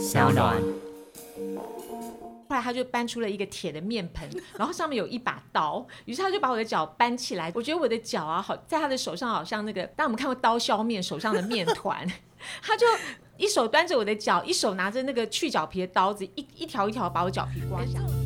[0.00, 0.56] 小暖。
[2.48, 7.52] 后来他就搬出了一个铁的面盆， 然后上面有一把刀，于是他就把我的脚搬起来。
[7.54, 12.10] 我觉得我的脚啊，好在他的手上好像那个，当我们看过刀削面手上的面团，
[12.62, 12.86] 他就
[13.36, 18.19] 一手端着我的脚，一手拿着那个去脚皮的刀子，一一条一条把我脚皮刮下来。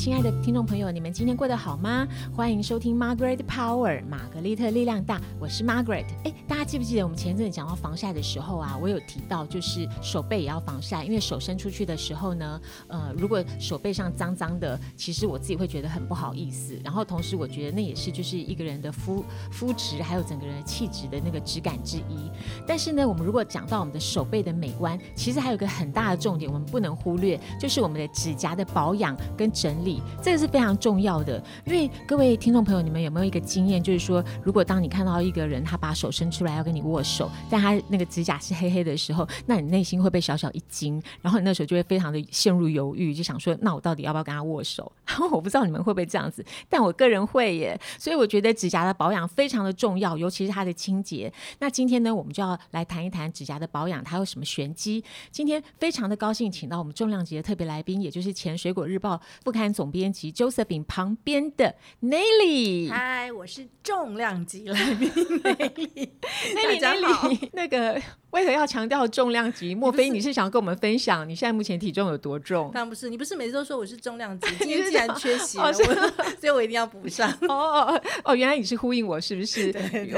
[0.00, 2.08] 亲爱的听众朋友，你们今天过得好吗？
[2.34, 6.06] 欢迎收听 Margaret Power 玛格丽特力量大，我是 Margaret。
[6.24, 12.58] 哎，大家记不记得我们前阵子讲到防晒的时候啊，我有提到就是手背也要防晒，因为手伸出去的时候呢，
[12.88, 16.80] 呃，如果手背上脏脏的，其实我自己会觉得很不好意思。
[16.82, 22.30] 然后同时我觉得那也是就是一个人的肤肤质还有整个人的气质的那个质感之一。
[22.66, 29.89] 但是呢，我们如果讲到我们的手背的美观，其实还有个很大的重点，我们不能忽略，就是我们的指甲的保养跟整理。
[30.22, 44.92] 这个是非常重要的，因为各位听众朋友，你们有没有一个经验，就是说，如果当你看到一个人他把手伸出来要跟你握手，但他那个指甲是黑黑的时候，那你内心会被小小一惊，然后你那时候就会非常的陷入犹豫，就想说，那我到底要不要跟他握手？
[45.06, 47.80] 然后我不知道你们会不会这样子，但我个人会耶。
[47.98, 51.32] 所以我觉得指甲的保养非常的重要，尤其是它的清洁。
[51.58, 55.02] 那今天呢，我们就要来谈一谈指甲的保养，它有什么玄机？
[55.30, 59.72] 今天非常的高兴，请到我们重量级的特别来宾，也就是前《水果日报》副刊。
[59.80, 65.08] 总编辑 Josephine 旁边的 Nelly，嗨，我是重量级来宾
[66.54, 67.98] Nelly，Nelly，那个
[68.32, 69.74] 为何要强调重量级？
[69.74, 72.70] 莫非你是想跟我们分享你现在目前体重有多重？
[72.74, 75.72] 当然不是，你不是每次都说我是重量级，今天既然缺席了，
[76.38, 77.30] 所以我一定要补上。
[77.48, 79.72] 哦哦哦，原来你是呼应我，是不是？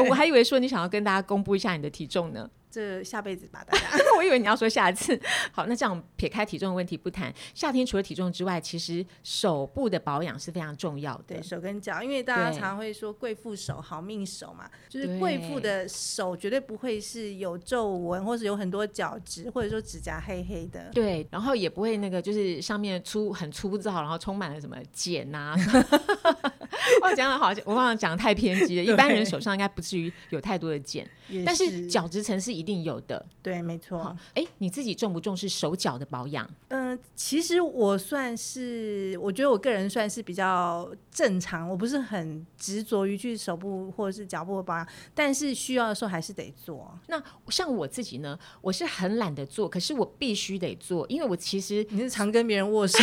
[0.08, 2.50] 我还以为说你想要跟大家公布一下你的体重呢。
[2.72, 3.86] 这下辈子吧，大家。
[4.16, 5.20] 我以为你要说下次。
[5.52, 11.34] 好，那这样撇开体重的问题不谈，夏天除了体重之外，其实手部的保养是非常重要的。
[11.34, 20.88] 对手跟脚，因为大家常会说贵妇手好命手嘛，就是贵妇的手绝对不会是有皱纹，或是有很多角质，或者说指甲黑黑的。
[20.92, 25.54] 对，然后也不会那个就是上面粗很粗糙，然后充满了什么茧呐。
[27.04, 28.84] 我讲的好，我忘了讲太偏激了。
[28.90, 31.06] 一般人手上应该不至于有太多的茧，
[31.44, 32.62] 但是角质层是一。
[32.62, 34.16] 定有的，对，没错。
[34.34, 36.48] 哎，你自己重不重视手脚的保养？
[36.68, 46.96] 嗯，其实我算是，我觉得我个人算是比较正常，我不是很执着于去手部或者是脚部的保养，但是需要的时候还是得做。
[47.08, 52.96] 那像我自己呢，我是很懒得做，可是我必须得做，因为我其实你是常跟别人握手。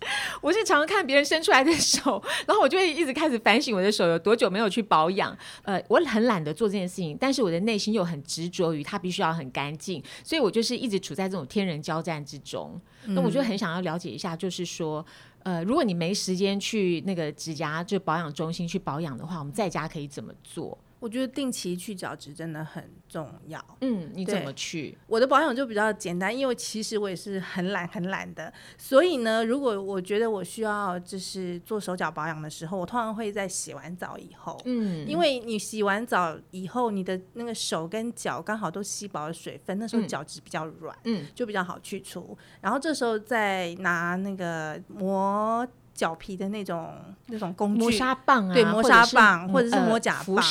[0.40, 5.36] 我是常常看别人伸出来的手， 然后我就会一直开始反省我的手有多久没有去保养。
[5.62, 12.80] 呃，我很懒得做这件事情，但是我的内心又很执着于它必须要很干净，所以我就是一直处在这种天人交战之中。
[13.06, 15.04] 那我就很想要了解一下，就是说，
[15.42, 20.76] 呃，如果你没时间去那个指甲就保养中心去保养的话，我们在家可以怎么做？
[21.00, 23.58] 我觉得定期去角质真的很重要。
[23.80, 24.96] 嗯，你怎么去？
[25.06, 28.52] 我的保养就比较简单，因为其实我也是很懒很懒的。
[28.78, 34.60] 所以呢，如果我觉得我需要就是做手脚保养的时候，我通常会在洗完澡以后。
[34.66, 42.36] 嗯，因为你洗完澡以后，你的那个手跟脚刚好都吸饱了水分，那时候角质比较软，嗯，就比较好去除。
[42.60, 45.66] 然后这时候再拿那个磨。
[46.00, 46.94] 脚皮的那种
[47.26, 50.42] 那种工具，磨砂棒啊，对，磨砂棒或者是磨甲棒，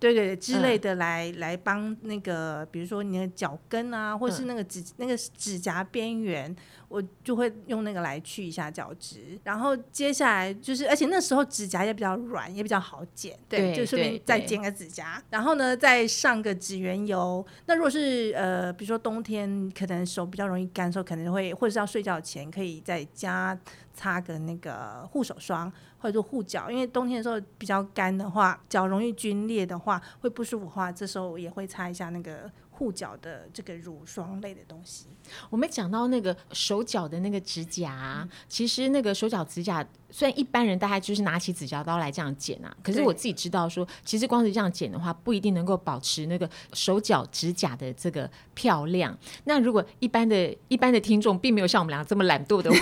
[0.00, 6.56] 对对对之类的来来帮那个，比如说你的脚跟啊，或者是那个指那个指甲边缘，
[6.88, 9.38] 我就会用那个来去一下角质。
[9.44, 15.22] 然后接下来就是，而且那时候指甲也比较软，也比较好剪，对，就顺便再剪个指甲。
[15.28, 17.44] 然后呢，再上个指缘油。
[17.66, 23.58] 那如果是呃，比如说冬天可能手比较容易干，时候可能会或者是要睡觉前可以再加。
[23.98, 35.08] 擦个那个护手霜，或者说护脚，因为冬天的时候比较干的话，脚容易皲裂的话，会不舒服的话，这时候也会擦一下那个护脚的这个乳霜类的东西。
[35.50, 49.16] 我们讲到那个手脚的那个指甲，其实那个手脚指甲，虽然一般人大概就是拿起指甲刀来这样剪啊，可是我自己知道说，其实光是这样剪的话，不一定能够保持那个手脚指甲的这个漂亮。
[49.44, 52.76] 那如果一般的一般的听众并没有像我们俩这么懒惰的话，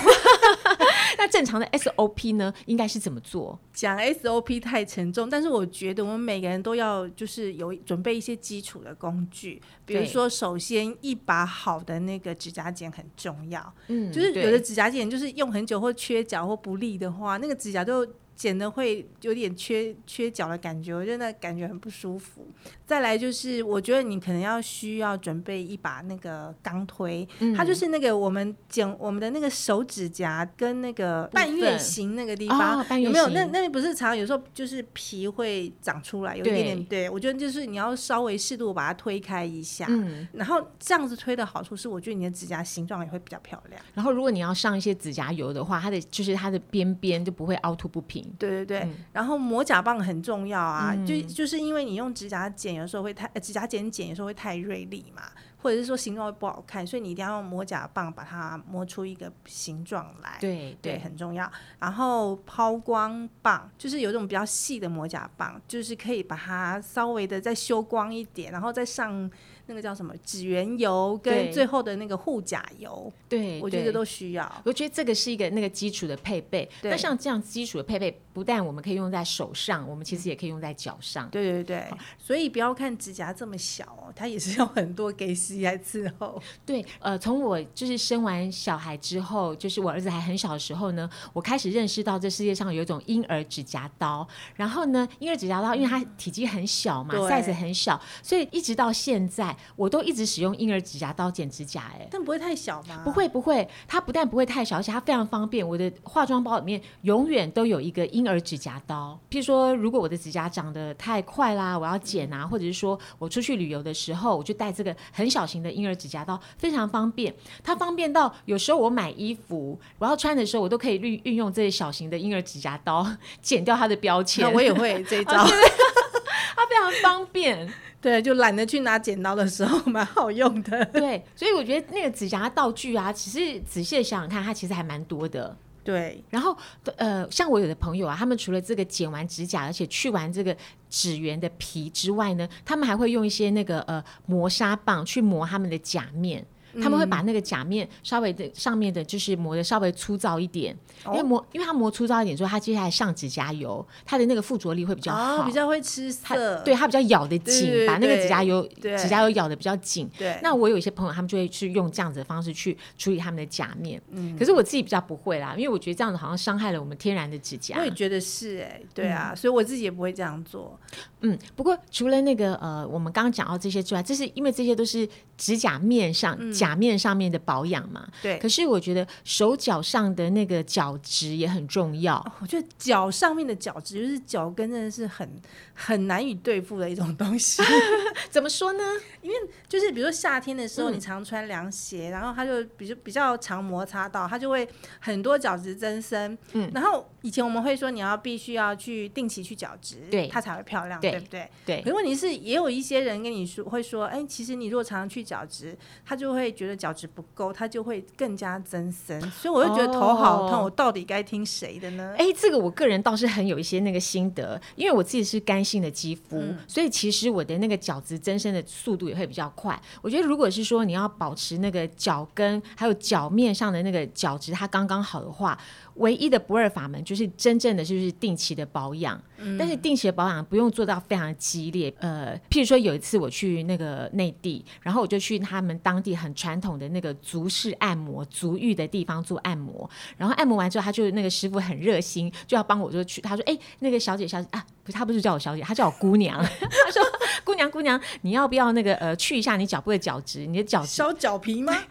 [1.19, 3.59] 那正常的 SOP 呢，应该是怎么做？
[3.73, 13.75] 讲 SOP 太沉重，但是我觉得我们每个人都要就是有准备一些基础的工具，比如说，首先一把好的那个指甲剪很重要。
[13.89, 18.07] 嗯，就是有的指甲剪就是用很久或缺角或不利的话，那个指甲都
[18.37, 22.47] 剪的会有点缺缺角的感觉，我觉得那感觉很不舒服。
[22.85, 33.27] 再来就是，我觉得你可能要需要准备一把那个钢推，嗯它就是那个我们剪我们的那个手指甲跟那个半月形那个地方，哦有没有？
[33.29, 36.85] 那那里不是常常有时候就是皮会长出来，有一点点。
[36.85, 39.87] 对我觉得就是你要稍微适度把它推开一下。
[39.89, 43.81] 嗯，然后这样子推的好处是，我觉得你的指甲形状也会比较漂亮。
[43.95, 48.26] 然后如果你要上一些指甲油的话，它的就是它的边边就不会凹凸不平。
[48.39, 48.95] 对对对，嗯。
[49.13, 51.07] 然后磨甲棒很重要啊，嗯。
[51.07, 55.23] 就就是因为你用指甲剪，有时候会太、呃、指甲剪剪，有时候会太锐利嘛，
[55.59, 60.37] 或者是说形状会不好看，所以你一定要用磨甲棒把它磨出一个形状来。
[60.41, 61.51] 对对，很重要。
[61.79, 69.31] 然后抛光棒就是有一种比较细的磨甲棒，就是可以把它稍微的再修光一点，然后再上
[69.67, 74.63] 那个叫什么指缘油跟最后的那个护甲油，对，我觉得都需要。
[74.65, 76.69] 我觉得这个是一个那个基础的配备。
[76.83, 81.29] 那像这样基础的配备，不但我们可以用在手上，我们其实也可以用在脚上。
[81.31, 81.85] 对对对，
[82.19, 86.41] 所以不要看指甲这么小哦，它也是要很多给洗来伺候。
[86.65, 94.27] 对，呃，从我就是生完小孩之后，就是我儿子还很小的时候呢，我开始认识到这世界上有一种婴儿指甲刀。
[94.55, 102.07] 然后呢，婴儿指甲刀因为它体积很小嘛，size 很小，所以一直到现在，我都一直使用婴儿指甲刀剪指甲、哎。
[102.11, 103.03] 但不会太小吗？
[103.05, 105.67] 不，会不会，它不但不会太小，而且它非常方便。
[105.67, 109.19] 我的化妆包里面永远都有一个婴儿指甲刀。
[109.31, 117.35] 譬如说，如果我的指甲长得太快啦，我要剪啊，或者是说我出去旅游的时候，我就带这个很小型的婴儿指甲刀，非常方便。
[117.63, 123.07] 它方便到有时候我买衣服，我要穿的时候，我都可以运运用这些小型的婴儿指甲刀
[123.43, 124.51] 剪掉它的标签那。
[124.55, 125.33] 我也会这一招。
[126.57, 127.71] 它非常方便。
[128.01, 130.85] 对，就懒得去拿剪刀的时候， 蛮好用的。
[130.87, 135.57] 对，所以我觉得那个指甲道具啊，其实仔细的想想看，它其实还蛮多的。
[135.83, 136.57] 对，然后，
[136.97, 140.57] 呃，像我有的朋友啊，他们除了这个剪完指甲，而且去完这个
[140.91, 146.45] 指缘的皮之外呢，他们还会用一些那个呃磨砂棒去磨他们的甲面。
[146.83, 150.77] 他们会把那个甲面稍微的上面的，就是磨的稍微粗糙一点，
[151.07, 156.63] 因为磨，因为它磨粗糙一点之后，它接下来上指甲油，它的那个附着力会比较好，哦，比较会吃它色。
[156.65, 160.09] 对它比较咬得紧，把那个指甲油对指甲油咬得比较紧。
[160.19, 164.01] 对，那我有一些朋友，他们就会去用这样子的方式去处理他们的甲面，
[164.39, 167.85] 可是我自己比较不会啦，因为我觉得这样子好像伤害了我们天然的指甲我。
[167.85, 170.79] 也觉得是哎、对啊，所以我自己也不会这样做。
[171.21, 178.07] 嗯，不过除了那个呃，我们刚刚讲到这些之外，这是因为这些都是指甲面上、甲面上面的保养嘛。
[178.21, 182.17] 对，可是我觉得手脚上的那个角质也很重要。
[182.17, 185.29] 哦我觉得脚上面的角质，就是脚跟，真的是很
[185.75, 187.63] 很难以对付的一种东西。
[188.31, 188.83] 怎么说呢？
[189.23, 189.37] 因为
[189.69, 194.69] 就是比如说夏天的时候，嗯你常穿凉鞋，然后它就比较比较常摩擦到，它就会
[195.01, 196.37] 很多角质增生。
[196.53, 201.51] 嗯然后以前我们会说你要必须要去定期去角质，对它才会漂亮，对对不对？
[201.65, 209.21] 对可是问题是，也有一些人跟你说会说，哎，其实你如果常常去角质，它就会觉得角质不够，它就会更加增生。
[209.31, 212.15] 所以我就觉得头好痛，哦我到底该听谁的呢？
[212.17, 219.81] 哎，这个我个人倒是很有一些那个心得，因为我自己是干性的肌肤，嗯所以其实我的那个角质增生的速度也会比较快。
[220.01, 225.59] 我觉得如果是说你要保持那个脚跟还有脚面上的那个角质它刚刚好的话，
[225.97, 229.21] 唯一的不二法门就是真正的就是定期的保养。
[229.59, 247.03] 但是定期的保养不用做到非常激烈，呃，譬如说有一次我去那个内地，然后我就去他们当地很传统的那个足式按摩、足浴的地方做按摩，然后按摩完之后，他就那个师傅很热心，就要帮我就去，他说：“哎、那个小姐小姐啊，不是他不是叫我小姐，他叫我姑娘， 他说
[247.43, 251.73] 姑娘姑娘，你要不要那个呃去一下你脚部的角质，你的脚小脚皮吗？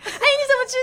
[0.65, 0.75] 知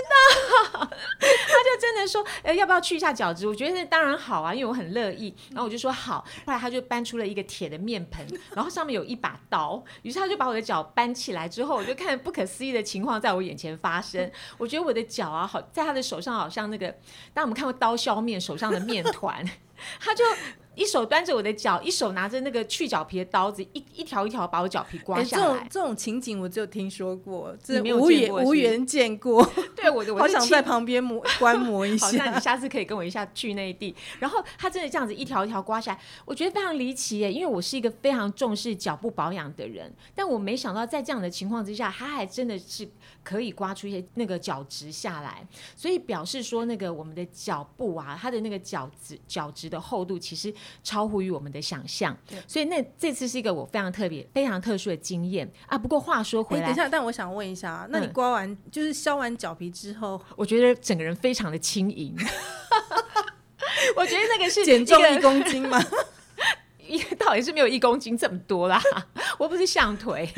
[0.73, 0.79] 道，
[1.19, 3.45] 他就真的说，呃，要不要去一下饺子？
[3.47, 5.33] 我觉得那当然好啊，因为我很乐意。
[5.51, 6.25] 然后我就说好。
[6.45, 8.25] 后来他就搬出了一个铁的面盆，
[8.55, 9.83] 然后上面有一把刀。
[10.01, 14.29] 于是他就把我的脚搬起来之后，我就看不可思议的情况在我眼前发生。
[14.57, 16.93] 我觉得我的脚啊，好在他的手上好像那个，
[17.33, 19.47] 当我们看过刀削面手上的面团，
[19.99, 20.23] 他就。
[20.75, 25.43] 一手端着我的脚，一手拿着那个去脚皮的刀子，一一条一条把我脚皮刮哎，下来。
[25.43, 32.53] 这种这种情景我只有听说过，这你没有无缘无缘见过，对我的，我好想在旁边摩 观摩一好，那你下。
[32.53, 33.95] 下次可以跟我一下去内地。
[34.19, 42.87] 然后他真的这样子一条一条刮下来，我觉得非常离奇耶，因为我是一个非常重视脚部保养的人，但我没想到在这样的情况之下，他还真的是
[43.23, 45.43] 可以刮出一些那个角质下来，
[45.75, 50.53] 所以表示说那个我们的脚部啊，它的那个角质角质的厚度其实
[50.83, 52.17] 超乎于我们的想象，
[52.47, 55.77] 所以那这次是一个我非常特别、非常特殊的经验啊。
[55.77, 62.15] 不过话说回哎，来，等一下，但我想问一下啊，那你嗯刮完就是削完脚皮之后，我觉得整个人非常的轻盈。
[63.95, 65.81] 我觉得那个是减重一一公斤吗？
[66.85, 68.81] 一倒也 是没有一公斤这么多啦，
[69.39, 70.29] 我不是象腿，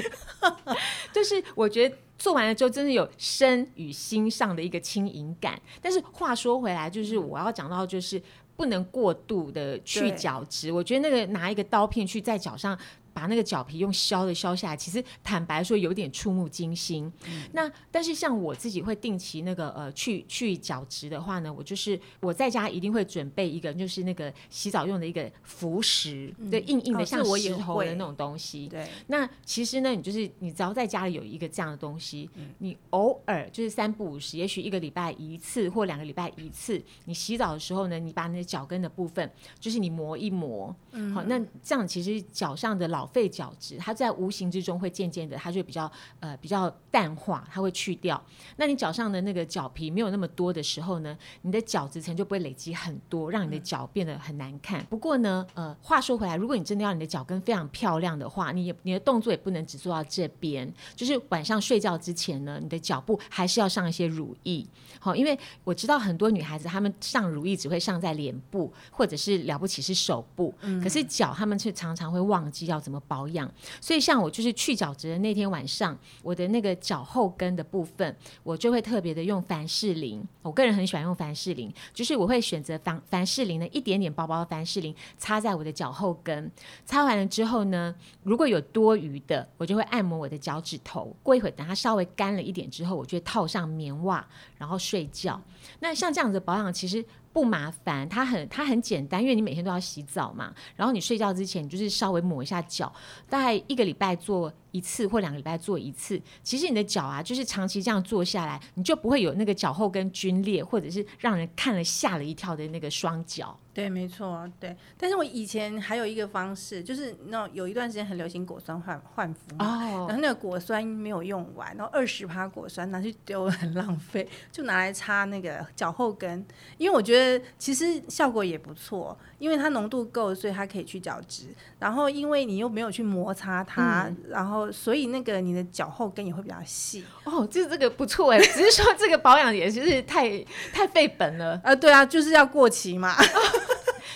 [1.12, 5.60] 就是我觉得做完了之后，真的有身与心上的一个轻盈感。
[5.82, 8.22] 但是话说回来，就是我要讲到，就是
[8.56, 10.72] 不能过度的去角质。
[10.72, 12.78] 我觉得那个拿一个刀片去在脚上。
[13.16, 17.10] 把那个脚皮用削的削下来，其实坦白说有点触目惊心。
[17.54, 28.68] 那但是像我自己会定期那个呃去去角质的话呢，我就是我在家一定会准备一个就是那个洗澡用的一个浮石，对，硬硬的哦像石头的那种东西。
[28.68, 48.22] 对，那其实呢，你就是你只要在家里有一个这样的东西，嗯你偶尔就是三不五时，也许一个礼拜一次或两个礼拜一次，你洗澡的时候呢，你把你的脚跟的部分，就是你磨一磨，嗯好，那这样其实脚上的老废角质，它在无形之中会渐渐的，它就会比较呃比较淡化，它会去掉。
[48.58, 54.86] 那你脚上的那个脚皮没有那么多的时候呢，你的角质层就不会累积很多，让你的脚变得很难看。
[54.86, 64.66] 不过呢，呃，话说回来，如果你真的要你的脚跟非常漂亮的话，你也你的动作也不能只做到这边，就是晚上睡觉之前呢，你的脚部还是要上一些乳液。
[65.00, 73.52] 好，因为我知道很多女孩子她们上乳液只会上在脸部，或者是了不起是手部，可是脚她们却常常会忘记要怎么保养。
[73.80, 80.24] 所以像我就是去角质的那天晚上，我的那个脚后跟的部分，我就会特别的用凡士林。
[80.42, 86.52] 我个人很喜欢用凡士林，就是我会选择凡凡士林的一点点薄薄的凡士林擦在我的脚后跟。
[86.86, 91.16] 擦完了之后呢，如果有多余的，我就会按摩我的脚趾头。
[91.24, 94.26] 过一会儿等它稍微干了一点之后，我就会套上棉袜，
[94.58, 95.42] 然后睡觉。
[95.80, 100.54] 那像这样子的保养，其实不麻烦，它很它很简单，因为你每天都要洗澡嘛。
[100.76, 102.92] 然后你睡觉之前，你就是稍微抹一下脚，
[103.30, 106.22] 大概一个礼拜做一次或两个礼拜做一次。
[106.44, 113.58] 其实你的脚啊，就是长期这样做下来，你就不会有那个脚后跟皲裂，或者是让人看了吓了一跳的那个双脚。
[113.76, 114.74] 对，没错，对。
[114.98, 126.46] 但是我以前还有一个方式，就是那种有一段时间很流行果酸换换肤然后那个果酸没有用完，然后二十趴果酸拿去丢很浪费，就拿来擦那个脚后跟，
[126.78, 131.48] 因为我觉得其实效果也不错，因为它浓度够，所以它可以去角质。
[131.78, 137.04] 然后因为你又没有去摩擦它，然后所以那个你的脚后跟也会比较细。
[137.26, 140.40] 哦，这这个不错哎，只是说这个保养也是太
[140.72, 141.60] 太费本了。
[141.62, 143.14] 啊，对啊，就是要过期嘛，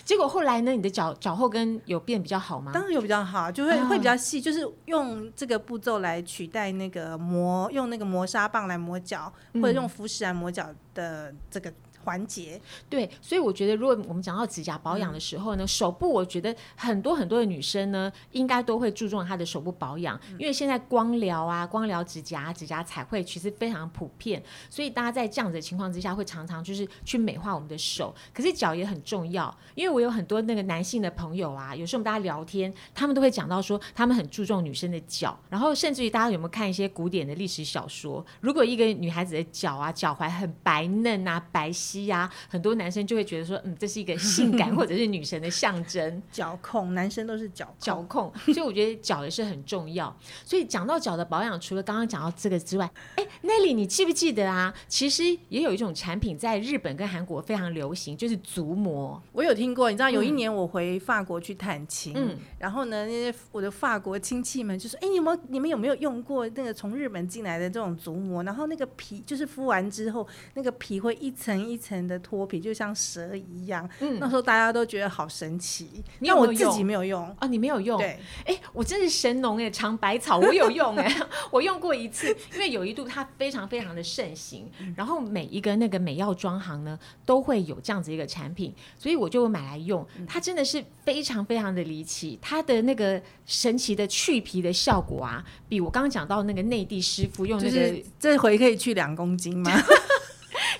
[0.09, 2.71] 结果后来呢，你的脚脚后跟有变比较好吗？
[2.73, 11.71] 当然有比较好，就会、啊会比较细，就是用这个步骤来取代那个磨，用那个磨砂棒来磨脚，或者用浮石来磨脚的这个
[12.03, 12.59] 环节。
[12.89, 28.13] 对，所以我觉得，如果我们讲到指甲保养的时候呢，手部我觉得很多很多的女生呢，应该都会注重她的手部保养，因为现在光疗啊、光疗指甲、指甲彩绘其实非常普遍，所以大家在这样子的情况之下，会常常就是去美化我们的手。
[28.33, 38.25] 可是脚也很重要，因为我有很多那个男性的朋友啊，有时候我们大家聊天，他们都会讲到说，他们很注重女生的脚，然后甚至于大家有没有看一些古典的历史小说？
[38.41, 46.21] 如果一个女孩子的脚啊，脚踝很白嫩啊、白皙啊，很多男生就会觉得说，嗯，这是一个 性感或者是女神的象征。
[46.31, 48.09] 脚控，男生都是脚脚控。
[48.09, 50.13] 控，所以我觉得脚也是很重要。
[50.43, 54.73] 所以讲到脚的保养，除了刚刚讲到这个之外，哎，Nelly，你记不记得啊？
[54.87, 59.21] 其实也有一种产品在日本跟韩国非常流行，就是足膜。
[59.31, 68.43] 我有听过，你知道有一年我回法国去探亲，嗯然后呢，那些我的法国亲戚们就说：“哎、你有没有你们有没有用过那个从日本进来的这种足膜？
[68.43, 73.89] 然后那个皮就是敷完之后，那个皮会一层一层的脱皮，就像蛇一样。
[74.01, 77.23] 嗯那时候大家都觉得好神奇，你有有那我自己没有用。
[77.39, 77.97] 啊，你没有用？
[77.97, 81.15] 对，哎，我真是神农哎，尝百草，我有用哎，
[81.49, 99.71] 我用过一次，因为有一度它非常非常的盛行，然后每一个那个美药妆行呢都会有这样子一个产品，所以我就买来用，它真的是非常非常的离奇，它的那个神奇的去皮的效果啊，比我刚刚讲到那个内地师傅用那就是这回可以去两公斤吗？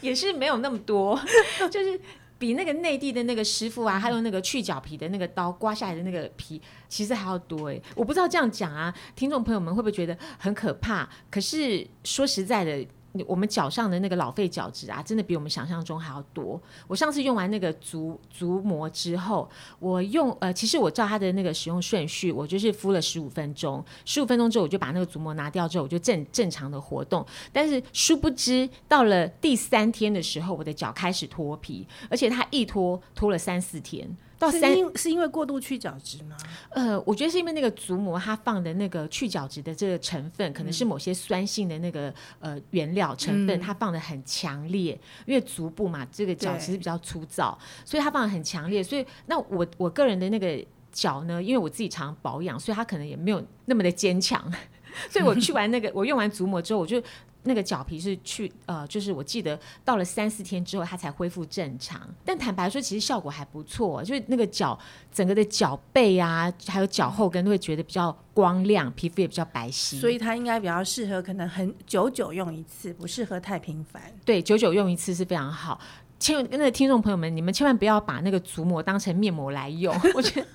[0.02, 1.20] 也是没有那么多，
[1.72, 2.00] 就是
[2.38, 7.82] 比那个内地的那个师傅啊，还有那个去角皮的那个刀刮下来的那个皮，其实还要多哎。
[7.96, 11.10] 我不知道这样讲啊，听众朋友们会不会觉得很可怕？
[11.30, 12.86] 可是说实在的。
[13.28, 16.62] 我们脚上的那个老废角质啊，真的比我们想象中还要多。
[16.88, 19.50] 我上次用完那个足足膜之后，
[19.80, 27.26] 我用呃，其实我照它的那个使用顺序，我就是敷了十五分钟，十五分钟之后我就把那个足膜拿掉之后，我就正正常的活动。
[27.52, 34.08] 但是殊不知，到了第三天的时候，我的脚开始脱皮，而且它一脱脱了三四天。
[34.40, 36.38] 到三是因是因为过度去角质吗？
[36.70, 45.00] 呃，我觉得是因为那个足膜它放的那个去角质的这个成分，可能是某些酸性的那个呃原料成分，嗯它放的很强烈。
[45.26, 48.82] 因为足部嘛，这个脚对其实比较粗糙，所以它放的很强烈。
[48.82, 50.58] 所以那我我个人的那个
[50.92, 54.42] 脚呢，因为我自己常保养，所以它可能也没有那么的坚强。
[55.08, 57.02] 所以我去完那个，我用完足膜之后，我就
[57.44, 62.02] 那个脚皮是去呃，就是我记得到了三四天之后，它才恢复正常。
[62.26, 64.78] 但坦白说，其实效果还不错，就是那个脚
[65.12, 70.00] 整个的脚背啊，还有脚后跟都会觉得比较光亮，皮肤也比较白皙。
[70.00, 74.02] 所以它应该比较适合，可能很久久用一次，不适合太频繁。
[74.26, 75.80] 对，久久用一次是非常好。
[76.20, 80.48] 千万那个听众朋友们，你们千万不要把那个足膜当成面膜来用，我觉得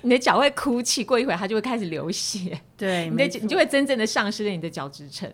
[0.00, 5.30] 你的脚会哭泣，过一会儿它就会开始流血，对，你的你就会真正的丧失了你的角质层。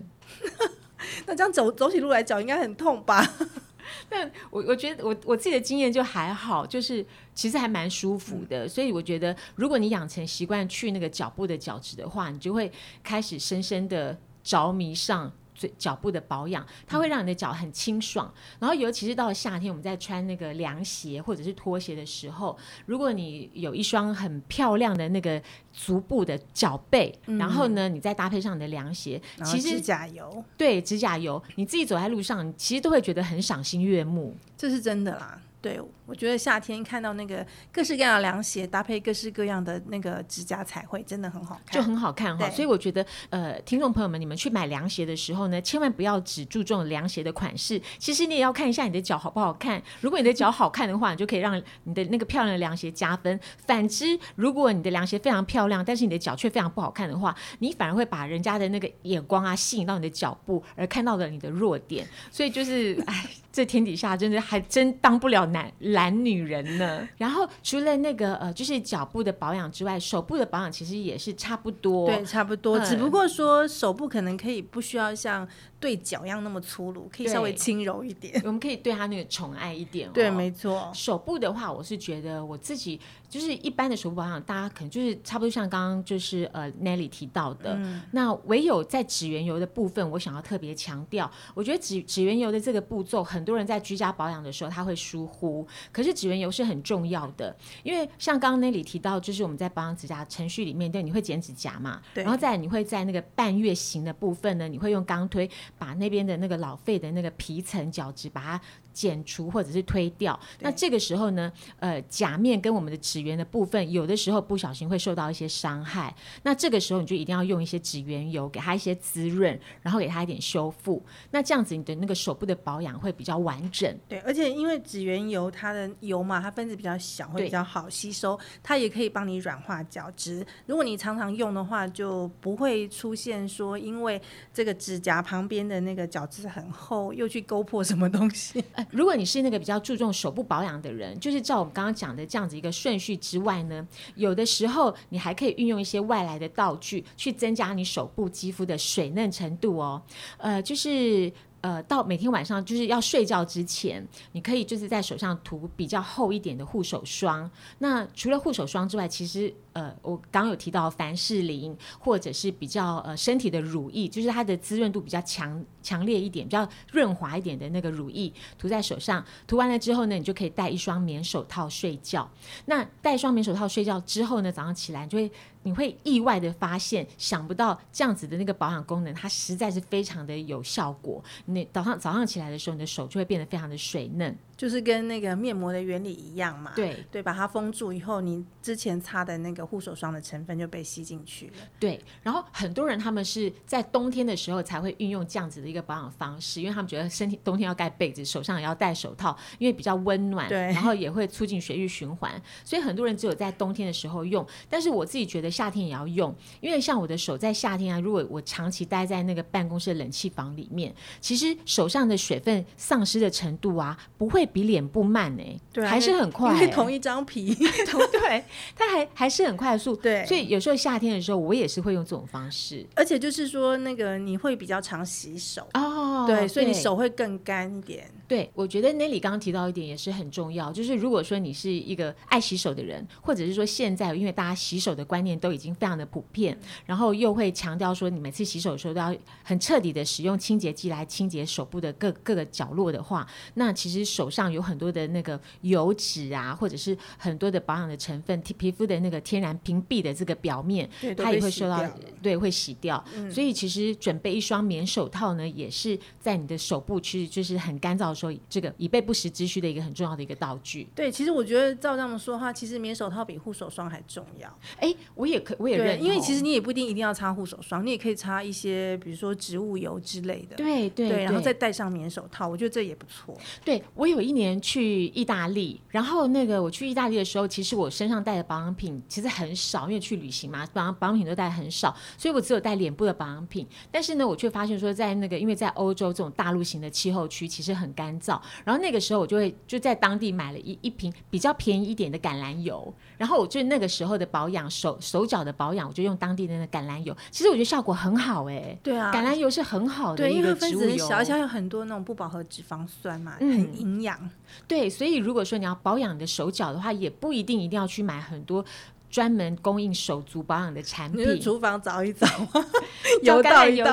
[1.26, 3.24] 那这样走走起路来脚应该很痛吧？
[4.08, 12.70] 但我我觉得我我自己的经验就还好，就是其实还蛮舒服的，所以我觉得如果你养成习惯去那个脚部的角质的话，你就会
[13.04, 15.32] 开始深深的着迷上。
[15.56, 18.32] 最脚部的保养，它会让你的脚很清爽。
[18.58, 34.36] 然后，尤其是到了夏天，我们在穿那个凉鞋或者是拖鞋的时候，如果你有一双很漂亮的那个足部的脚背，然后呢，你再搭配上你的凉鞋，其实指甲油，对指甲油，你自己走在路上，你其实都会觉得很赏心悦目。
[34.56, 35.40] 这是真的啦。
[35.62, 41.74] 对，我觉得夏天看到那个各式各样的凉鞋，搭配各式各样的那个指甲彩绘，真的很好看。
[41.74, 42.46] 就很好看哈。
[42.46, 49.82] 对所以我觉得，呃，听众朋友们，你们去买凉鞋的时候呢，千万不要只注重凉鞋的款式，其实你也要看一下你的脚好不好看。
[50.00, 53.38] 如果你的脚好看的话，你就可以让你的那个漂亮的凉鞋加分。
[53.66, 62.06] 反之，如果你的凉鞋非常漂亮，但是你的脚却非常不好看的话，你反而会把人家的那个眼光啊吸引到你的脚步，而看到了你的弱点。
[62.30, 63.26] 所以就是，哎。
[63.56, 67.08] 这天底下真的还真当不了男懒女人呢。
[67.16, 72.06] 然后除了那个呃，就是脚部的保养之外，手部的保养其实也是差不多。
[72.06, 75.48] 对，差不多，嗯只不过说手部可能可以不需要像
[75.86, 78.42] 对脚一样那么粗鲁，可以稍微轻柔一点。
[78.44, 80.10] 我们可以对他那个宠爱一点、哦。
[80.12, 80.90] 对，没错。
[80.92, 108.60] 手部的话，我是觉得我自己就是一般的手部保养，大家可能就是差不多像刚刚就是呃 Nelly 提到的，嗯那唯有在指缘油的部分，我想要特别强调，我觉得指指缘油的这个步骤，很多人在居家保养的时候他会疏忽，可是指缘油是很重要的，因为像刚刚 Nelly 提到，就是我们在保养指甲程序里面，对，你会剪指甲嘛，对然后再你会在那个半月形的部分呢，你会用钢推把那边的那个老废的那个皮层角质把它
[108.92, 110.38] 剪除或者是推掉。
[110.60, 116.14] 那这个时候呢，呃，甲面跟我们的指缘的部分，有的时候不小心会受到一些伤害。
[116.42, 121.02] 那这个时候你就一定要用一些指缘油，给它一些滋润，然后给它一点修复。
[121.30, 123.94] 那这样子你的那个手部的保养会比较完整。
[124.08, 130.44] 对，而且因为指缘油它的油嘛，它分子比较小，会比较好吸收，它也可以帮你软化角质。
[130.66, 134.20] 如果你常常用的话，就不会出现说因为
[134.52, 138.62] 这个指甲旁边边的那个角质很厚，又去勾破什么东西。
[138.76, 150.02] 呃，如果你是那个比较注重手部保养的人，就是照我们刚刚讲的这样子一个顺序之外呢，有的时候你还可以运用一些外来的道具去增加你手部肌肤的水嫩程度哦。
[150.36, 151.32] 呃，就是。
[151.66, 157.50] 呃，到每天晚上就是要睡觉之前，你可以就是在手上涂比较厚一点的护手霜。
[157.78, 169.24] 那除了护手霜之外，其实呃，我刚刚有提到凡士林或者是比较呃身体的乳液，就是它的滋润度比较强强烈一点、比较润滑一点的那个乳液，涂在手上。
[169.48, 172.30] 涂完了之后呢，你就可以戴一双棉手套睡觉。
[172.66, 175.28] 那戴一双棉手套睡觉之后呢，早上起来你就会
[175.66, 181.20] 你会意外的发现，想不到这样子的那个保养功能，它实在是非常的有效果。
[181.46, 184.38] 你早上早上起来的时候，你的手就会变得非常的水嫩。
[184.56, 186.72] 就是跟那个面膜的原理一样嘛。
[186.74, 191.52] 对对，把它封住以后，你之前擦的那个护手霜的成分就被吸进去了。
[191.78, 204.46] 对，然后很多人他们是在冬天的时候才会运用这样子的一个保养方式，因为他们觉得身体冬天要盖被子，手上也要戴手套，因为比较温暖，对然后也会促进血液循环，所以很多人只有在冬天的时候用。
[204.68, 217.54] 但是我自己觉得夏天也要用，因为像我的手在夏天啊，如果我长期待在那个办公室的冷气房里面，其实手上的水分丧失的程度啊，不会比脸部慢呢、对啊，还是很快、欸，因为同一张皮。
[217.86, 222.86] 同 对，它还还是很快速，对所以有时候夏天的时候，我也是会用这种方式。
[222.94, 228.08] 而且就是说，那个你会比较常洗手，哦对，所以你手会更干一点。
[228.28, 251.84] 对，我觉得 Nelly 刚刚提到一点也是很重要，就是如果说你是一个爱洗手的人，或者是说现在因为大家洗手的观念都已经非常的普遍，然后又会强调说你每次洗手的时候都要很彻底的使用清洁剂来清洁手部的各各个角落的话，那其实手上有很多的那个油脂啊，或者是很多的保养的成分，皮皮肤的那个天然屏蔽的这个表面，它也会受到
[252.22, 253.02] 对会洗掉。
[253.30, 260.88] 所以其实准备一双棉手套呢，也是在你的手部其实就是很干燥的时候，这个以备不时之需的一个很重要的一个道具。
[260.94, 264.58] 对，其实我觉得照这样说的话，其实棉手套比护手霜还重要。
[264.80, 270.56] 哎，我也可我也，认，因为其实你也不一定一定要擦护手霜，你也可以擦一些比如说植物油之类的。
[270.56, 273.36] 对对对，然后再戴上棉手套，我觉得这也不错。
[273.64, 283.66] 对我有一年去意大利，然后那个我去意大利的时候，其实我身上带的保养品其实很少，因为去旅行嘛，保养保养品都带很少，所以我只有带脸部的保养品。
[283.90, 288.40] 但是呢，我却发现说，在那个因为在欧洲这种大陆型的气候区，其实很干燥。
[288.64, 303.56] 然后那个时候我就会就在当地买了一一瓶比较便宜一点的橄榄油，然后我就那个时候的保养手手脚的保养，我就用当地的那个橄榄油，其实我觉得效果很好哎、对啊，橄榄油是很好的因为个植物油，它分子很小，而且它有很多那种不饱和脂肪酸嘛，嗯。
[303.56, 304.30] 很营养。
[304.68, 308.64] 对，所以如果说你要保养你的手脚的话，也不一定一定要去买很多
[309.10, 311.40] 专门供应手足保养的产品。
[311.40, 312.26] 厨房找一找，
[313.22, 313.84] 叫油橄榄油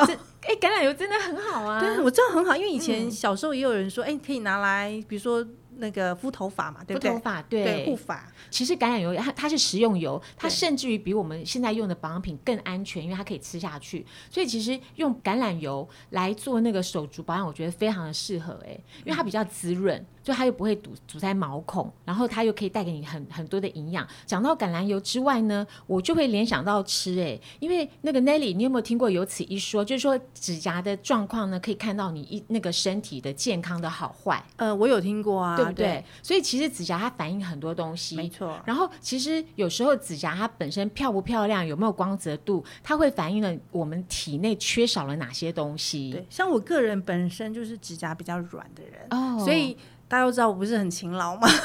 [0.45, 1.79] 哎，橄榄油真的很好啊。
[1.79, 5.45] 对，我知道很好，因为以前嗯小时候也有人说，哎、可以拿来，比如说
[5.77, 7.09] 那个敷头发嘛，对不对？
[7.09, 8.27] 敷头发，对，护发。
[8.49, 14.05] 其实橄榄油它它是食用油，它甚至于比我们现在用的保养品更安全，因为它可以吃下去。
[14.29, 24.07] 所以其实用橄榄油来做那个手足保养，我觉得非常的适合哎、因为它比较滋润，就它又不会堵堵在毛孔，然后它又可以带给你很很多的营养。
[24.25, 29.83] 讲到橄榄油之外呢，我就会联想到吃哎、因为那个 Nelly，你有没有听过有此一说？
[29.83, 36.03] 就是说指甲的状况呢，可以看到你一那个身体的健康的好坏，呃，我有听过啊，对不对？
[36.21, 38.57] 所以其实指甲它反映很多东西，没错。
[38.65, 46.11] 然后其实有时候指甲它本身漂不漂亮，有没有光泽度，它会反映了我们体内缺少了哪些东西。
[46.11, 51.47] 对，像我个人本身就是指甲比较软的人，哦，所以大家都知道我不是很勤劳嘛。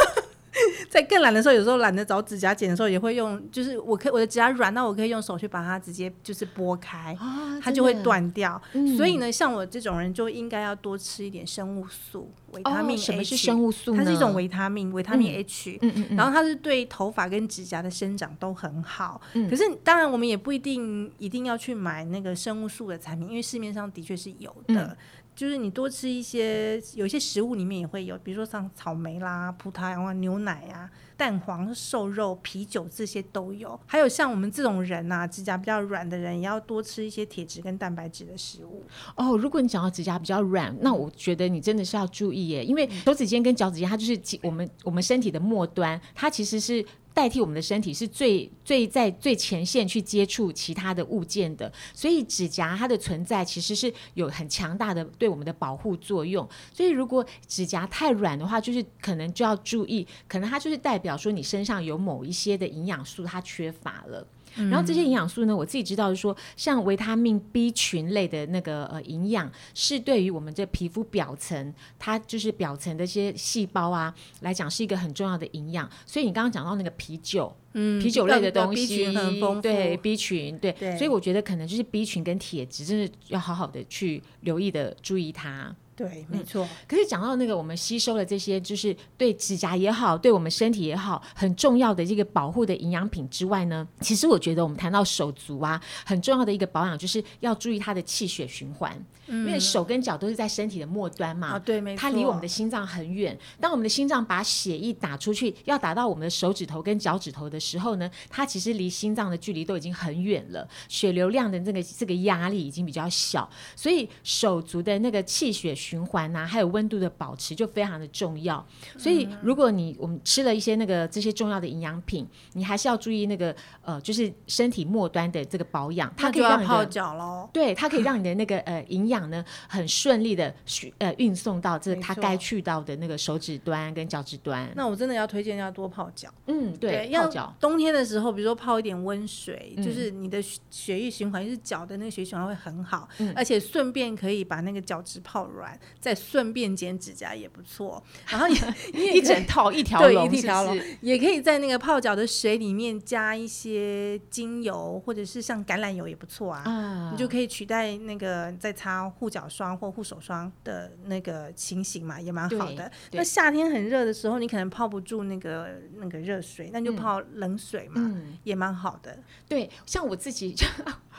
[0.90, 7.94] 在更懒的时候，有时候懒得找指甲剪的时候，也会用，就是我可以我的指甲软，那我可以用手去把它直接就是拨开，啊，它就会。
[8.03, 8.61] 断掉。
[8.72, 13.05] 嗯所以呢，像我这种人就应该要多吃一点生物素、维他命哦，H。
[13.05, 14.03] 什么是生物素呢？
[14.03, 15.79] 它是一种维他命，维他命嗯 H。
[15.83, 24.85] 嗯嗯嗯，然后它是对头发跟指甲的生长都很好，嗯可是当然我们也不一定一定要去买那个生物素的产品，因为市面上的确是有的。
[24.87, 24.96] 嗯
[25.38, 33.79] 就是你多吃一些，有一些食物里面也会有，比如说像草莓啦、葡萄啊、牛奶啊、蛋黄、瘦肉、啤酒这些都有。
[33.87, 38.85] 还有像我们这种人呐、指甲比较软的人，也要多吃一些铁质跟蛋白质的食物。
[39.14, 46.85] 哦，如果你讲到指甲比较软，那我觉得你真的是要注意耶，因为手指尖跟脚趾尖，它就是我们我们身体的末端，它其实是。
[47.19, 56.49] 代替我们的身体是最最在最前线去接触其他的物件的，所以指甲它的存在其实是有很强大的对我们的保护作用。
[56.73, 64.25] 所以如果指甲太软的话，就是可能就要注意，可能它就是代表说你身上有某一些的营养素它缺乏了。
[64.71, 75.88] 然后这些营养素呢，我自己知道是说，像维他命 B 群类的那个呃营养，是对于我们这皮肤表层，它就是表层的一些细胞啊来讲，是一个很重要的营养。
[76.05, 79.14] 所以你刚刚讲到那个啤酒，嗯啤酒类的东 B 西，
[79.62, 85.75] 对 B 群，对，对所以我觉得可能就是 B 群跟铁质，真的要好好的去留意的注意它。
[85.99, 86.65] 对，没错。
[86.87, 101.49] 可是讲到那个我们吸收了这些，就是对指甲也好，对我们身体也好，很重要的这个保护的营养品之外呢，其实我觉得我们谈到手足啊，很重要的一个保养就是要注意它的气血循环，因为手跟脚都是在身体的末端嘛。
[101.49, 102.01] 啊，对，没错。
[102.01, 103.37] 它离我们的心脏很远。
[103.61, 118.64] 当我们的心脏把血液打出去，要打到我们的手指头跟脚趾头的时候呢，它其实离心脏的距离都已经很远了，血流量的这个这个压力已经比较小，所以手足的那个气血循环呐、还有温度的保持就非常的重要。
[118.98, 127.48] 所以如果你我们吃了一些那个这些重要的营养品，你还是要注意那个呃，就是身体末端的这个保养，它可以让你的脚喽。
[127.53, 130.55] 对，它可以让你的那个 呃营养呢很顺利的
[130.98, 134.70] 呃运送到这它该去到的那个手指端跟脚趾端。
[134.77, 136.29] 那我真的要推荐要多泡脚。
[136.46, 137.55] 嗯，对，泡要脚。
[137.59, 145.78] 冬天的时候，比如说泡一点温水，嗯就是你的血血液循环，就是脚的那个血液循环会很好，嗯而且顺便可以把那个脚趾泡软。
[145.79, 148.03] 完，再顺便剪指甲也不错。
[148.29, 148.57] 然后也
[148.95, 156.62] 你也一整套一条龙，一条龙也可以在那个泡脚的水里面加一些精油，或者是像橄榄油也不错啊。
[156.64, 162.91] 啊，你就可以取代那个在擦护脚霜或护手霜的那个情形嘛，也蛮好的。
[163.12, 168.38] 那夏天很热的时候，你可能泡不住那个那个热水，那就嗯泡冷水嘛，嗯。
[168.45, 169.19] 也蛮好的。
[169.47, 170.67] 对，像我自己就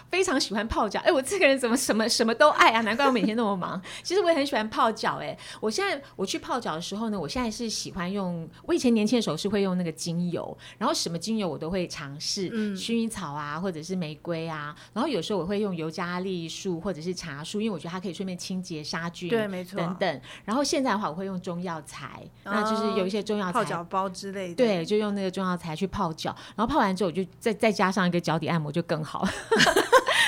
[0.10, 1.00] 非常喜欢泡脚。
[1.02, 2.82] 哎，我这个人怎么什么什么都爱啊？
[2.82, 3.82] 难怪我每天那么忙。
[4.04, 5.18] 其实我也很喜欢泡脚。
[5.22, 8.48] 哎，我现在我去泡脚的时候呢，我现在是喜欢用。
[8.66, 14.76] 我以前年轻的时候是会用那个精油，然后什么精油我都会尝试，嗯薰衣草啊，或者是玫瑰啊。
[14.94, 19.30] 然后有时候我会用尤加利树或者是茶树，因为我觉得它可以顺便清洁杀菌。
[19.30, 19.78] 对，没错。
[19.78, 24.56] 等等，然后现在的话，我会用中药材，那就是有一些中药材泡脚包之类的。
[24.56, 29.28] 对，就用那个中药材去泡脚，然后泡完之后，我就再再加上一个脚底按摩，就更好。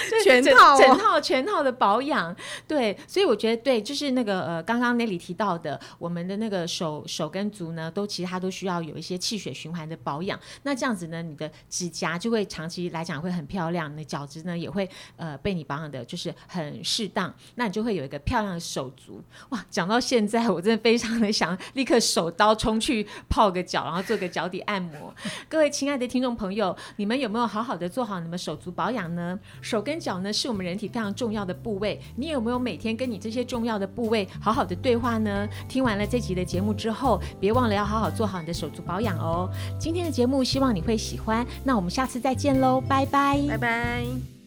[0.09, 2.35] 整全套、哦、整套全套的保养，
[2.67, 10.39] 对，所以我觉得对，就是那个呃，刚刚那里提到的，我们的那个手手跟足呢，都其实它都需要有一些气血循环的保养。
[10.63, 19.21] 那这样子呢，你的指甲就会长期来讲会很漂亮，你的脚趾呢也会呃被你保养的，就是很适当，那你就会有一个漂亮的手足。
[19.49, 25.13] 哇，讲到现在，我真的非常的想立刻手刀冲去泡个脚，然后做个脚底按摩。
[25.47, 29.39] 各位亲爱的听众朋友，你们有没有好好的做好你们手足保养呢？
[29.61, 35.45] 手跟脚呢是我们人体非常重要的部位，你有没有每天跟你这些重要的部位好好的对话呢？
[35.67, 39.49] 听完了这集的节目之后，别忘了要好好做好你的手足保养哦。
[39.77, 43.37] 今天的节目希望你会喜欢，那我们下次再见喽，拜拜。
[43.49, 44.40] 拜拜。